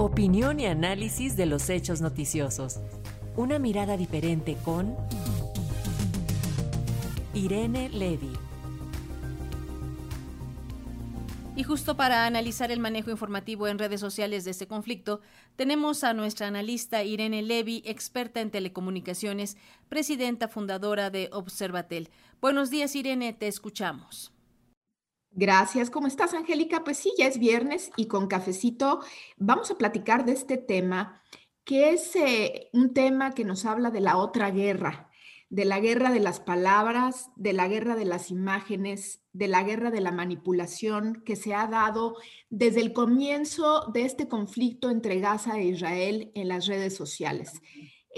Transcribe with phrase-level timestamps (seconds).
[0.00, 2.78] Opinión y análisis de los hechos noticiosos.
[3.36, 4.96] Una mirada diferente con
[7.34, 8.30] Irene Levy.
[11.56, 15.20] Y justo para analizar el manejo informativo en redes sociales de este conflicto,
[15.56, 19.56] tenemos a nuestra analista Irene Levy, experta en telecomunicaciones,
[19.88, 22.08] presidenta fundadora de Observatel.
[22.40, 24.32] Buenos días, Irene, te escuchamos.
[25.40, 25.88] Gracias.
[25.88, 26.82] ¿Cómo estás, Angélica?
[26.82, 28.98] Pues sí, ya es viernes y con cafecito
[29.36, 31.22] vamos a platicar de este tema,
[31.62, 35.08] que es eh, un tema que nos habla de la otra guerra,
[35.48, 39.92] de la guerra de las palabras, de la guerra de las imágenes, de la guerra
[39.92, 42.16] de la manipulación que se ha dado
[42.50, 47.62] desde el comienzo de este conflicto entre Gaza e Israel en las redes sociales.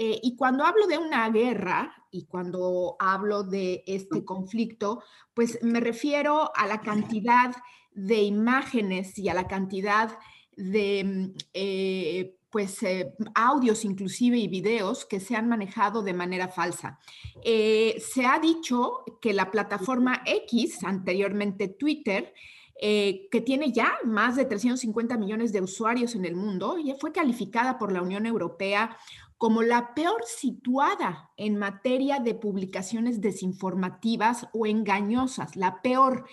[0.03, 5.03] Eh, y cuando hablo de una guerra y cuando hablo de este conflicto,
[5.35, 7.55] pues me refiero a la cantidad
[7.93, 10.17] de imágenes y a la cantidad
[10.57, 16.47] de mm, eh, pues eh, audios inclusive y videos que se han manejado de manera
[16.47, 16.97] falsa.
[17.43, 22.33] se ha dicho que la plataforma X, anteriormente Twitter,
[22.81, 27.77] que tiene ya más de 350 millones de usuarios en el mundo, y fue calificada
[27.77, 28.97] por la Unión Europea
[29.41, 36.27] como la peor situada en materia de publicaciones desinformativas o engañosas, la peor.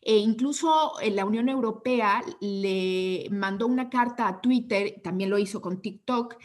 [0.00, 5.60] E incluso eh, la Unión Europea le mandó una carta a Twitter, también lo hizo
[5.60, 6.36] con TikTok,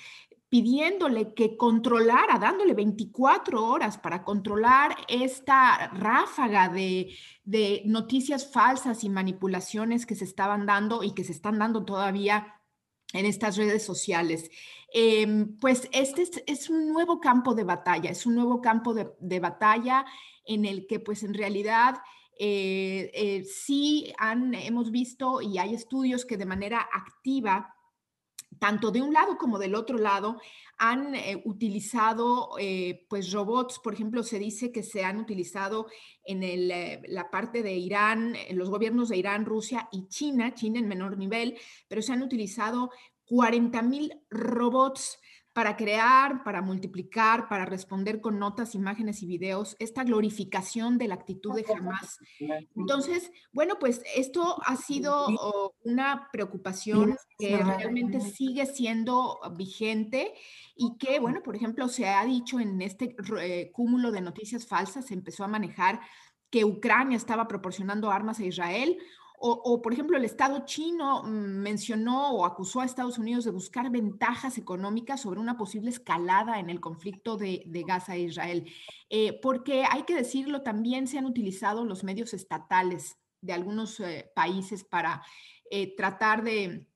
[0.49, 9.09] pidiéndole que controlara, dándole 24 horas para controlar esta ráfaga de, de noticias falsas y
[9.09, 12.56] manipulaciones que se estaban dando y que se están dando todavía
[13.13, 14.49] en estas redes sociales.
[14.93, 20.05] Em, pues este es, un nuevo campo de batalla, es un nuevo campo de, batalla
[20.45, 21.95] en el que pues en realidad
[22.39, 27.76] eh, eh, sí han, hemos visto y hay estudios que de manera activa
[28.59, 30.39] tanto de un lado como del otro lado,
[30.77, 32.51] han eh, utilizado
[33.09, 35.87] pues robots, por ejemplo, se dice que se han utilizado
[36.23, 36.67] en
[37.07, 41.17] la parte de Irán, en los gobiernos de Irán, Rusia y China, China en menor
[41.17, 42.91] nivel, pero se han utilizado
[43.25, 45.19] 40 mil robots
[45.57, 51.15] para crear, para multiplicar, para responder con notas, imágenes y videos, esta glorificación de la
[51.15, 52.19] actitud de Hamas.
[52.75, 55.25] Entonces, bueno, pues esto ha sido
[55.83, 60.35] una preocupación que realmente sigue siendo vigente
[60.75, 65.07] y que, bueno, por ejemplo, se ha dicho en este eh, cúmulo de noticias falsas,
[65.07, 66.01] se empezó a manejar
[66.51, 68.99] que Ucrania estaba proporcionando armas a Israel
[69.39, 73.91] o, por ejemplo, el Estado chino mm, mencionó o acusó a Estados Unidos de buscar
[73.91, 78.65] ventajas económicas sobre una posible escalada en el conflicto de, Gaza e Israel.
[79.09, 84.31] Eh, porque hay que decirlo, también se han utilizado los medios estatales de algunos eh,
[84.33, 85.21] países para
[85.69, 86.87] eh, tratar de,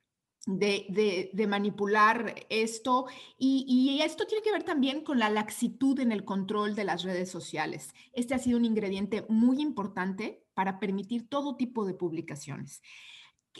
[1.47, 3.05] manipular esto.
[3.37, 7.29] Y, esto tiene que ver también con la laxitud en el control de las redes
[7.29, 7.93] sociales.
[8.13, 12.83] Este ha sido un ingrediente muy importante para permitir todo tipo de publicaciones.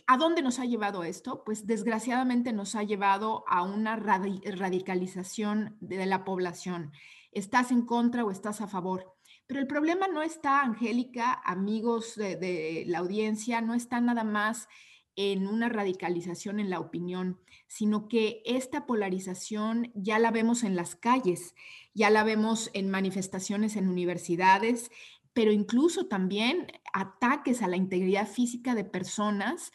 [0.06, 1.44] ¿A dónde nos ha llevado esto?
[1.44, 6.92] Pues desgraciadamente nos ha llevado a una radicalización de la población.
[7.32, 9.16] Estás en contra o estás a favor.
[9.48, 14.68] Pero el problema no está, Angélica, amigos de, la audiencia, no está nada más
[15.16, 20.96] en una radicalización en la opinión, sino que esta polarización ya la vemos en las
[20.96, 21.56] calles,
[21.96, 24.92] ya la vemos en manifestaciones en universidades,
[25.34, 29.72] pero incluso también ataques a la integridad física de personas,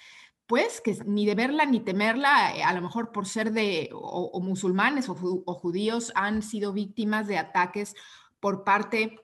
[0.46, 4.40] pues que ni de verla ni temerla, eh, a lo mejor por ser de o,
[4.40, 7.94] musulmanes o, judíos, han sido víctimas de ataques
[8.38, 9.18] por parte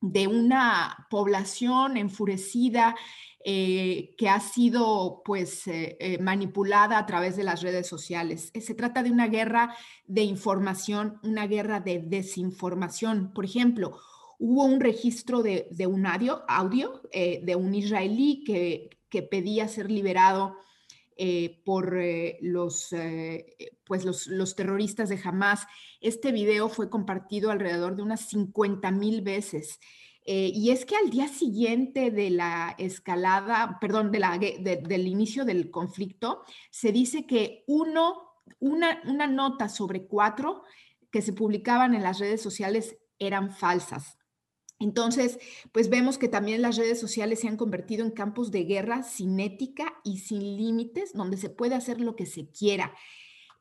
[0.00, 2.96] de una población enfurecida
[3.44, 8.50] eh, que ha sido pues eh, manipulada a través de las redes sociales.
[8.58, 9.76] Se trata de una guerra
[10.06, 13.32] de información, una guerra de desinformación.
[13.32, 14.00] Por ejemplo,
[14.42, 18.90] hubo un registro de, un audio, eh, de un israelí que,
[19.30, 20.56] pedía ser liberado
[21.16, 22.92] eh, por eh, los,
[23.84, 25.66] pues los, terroristas de Hamas.
[26.00, 29.78] Este video fue compartido alrededor de unas 50 mil veces.
[30.26, 36.90] y es que al día siguiente de la escalada, perdón, del inicio del conflicto, se
[36.90, 40.64] dice que uno, una, una nota sobre cuatro
[41.12, 44.18] que se publicaban en las redes sociales eran falsas.
[44.82, 45.38] Entonces,
[45.70, 49.38] pues vemos que también las redes sociales se han convertido en campos de guerra sin
[49.40, 52.92] ética y sin límites, donde se puede hacer lo que se quiera.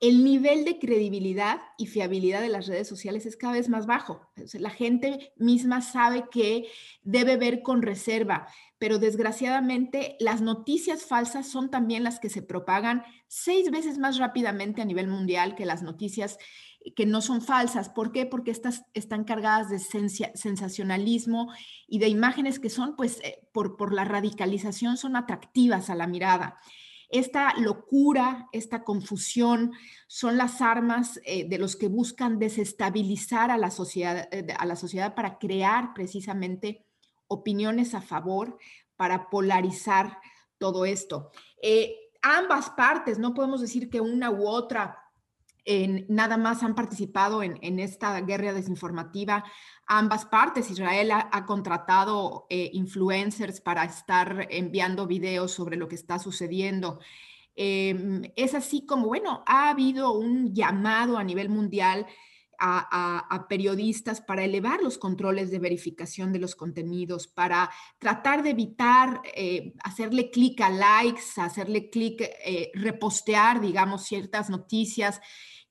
[0.02, 4.28] el nivel de credibilidad y fiabilidad de las redes sociales es cada vez más bajo.
[4.54, 6.66] La gente misma sabe que
[7.04, 8.48] debe ver con reserva,
[8.80, 14.82] pero desgraciadamente las noticias falsas son también las que se propagan seis veces más rápidamente
[14.82, 16.40] a nivel mundial que las noticias
[16.96, 17.90] que no son falsas.
[17.90, 18.26] ¿Por qué?
[18.26, 21.52] Porque estas están cargadas de sensacionalismo
[21.88, 26.58] y de imágenes que son, pues, eh, por, la radicalización, son atractivas a la mirada.
[27.10, 29.74] Esta locura, esta confusión
[30.08, 34.76] son las armas eh, de los que buscan desestabilizar a la, sociedad, eh, a la
[34.76, 36.86] sociedad para crear precisamente
[37.28, 38.58] opiniones a favor,
[38.96, 40.20] para polarizar
[40.58, 41.32] todo esto.
[42.22, 45.01] Ambas partes, no podemos decir que una u otra
[46.08, 49.44] nada más han participado en, esta guerra desinformativa
[49.88, 50.72] ambas partes.
[50.72, 57.00] Israel ha, contratado eh, influencers para estar enviando videos sobre lo que está sucediendo.
[57.56, 62.08] Em, es así como, bueno, ha habido un llamado a nivel mundial
[62.64, 69.22] a, periodistas para elevar los controles de verificación de los contenidos, para tratar de evitar
[69.36, 75.20] eh, hacerle clic a likes, hacerle clic, eh, repostear, digamos, ciertas noticias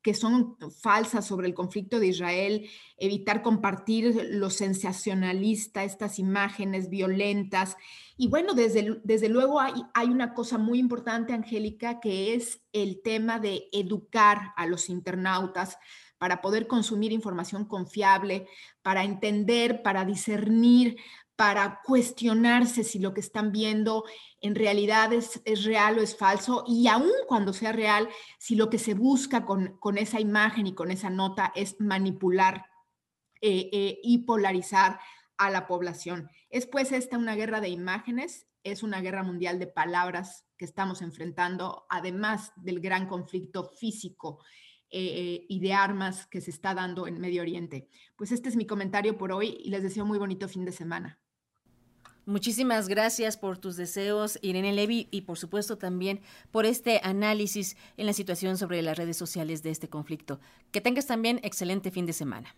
[0.03, 7.77] que son falsas sobre el conflicto de Israel, evitar compartir lo sensacionalista, estas imágenes violentas.
[8.17, 13.03] Y bueno, desde, desde luego hay, hay una cosa muy importante, Angélica, que es el
[13.03, 15.77] tema de educar a los internautas
[16.21, 18.47] para poder consumir información confiable,
[18.83, 20.99] para entender, para discernir,
[21.35, 24.05] para cuestionarse si lo que están viendo
[24.43, 28.79] en realidad es, real o es falso, y aún cuando sea real, si lo que
[28.79, 32.67] se busca con, esa imagen y con esa nota es manipular
[33.41, 35.01] eh, eh, y polarizar
[35.39, 36.29] a la población.
[36.51, 41.01] Es pues esta una guerra de imágenes, es una guerra mundial de palabras que estamos
[41.01, 44.41] enfrentando, además del gran conflicto físico
[44.91, 47.89] eh, y de armas que se está dando en Medio Oriente.
[48.17, 51.19] Pues este es mi comentario por hoy y les deseo muy bonito fin de semana.
[52.27, 56.21] Muchísimas gracias por tus deseos, Irene Levy, y por supuesto también
[56.51, 60.39] por este análisis en la situación sobre las redes sociales de este conflicto.
[60.71, 62.55] Que tengas también excelente fin de semana.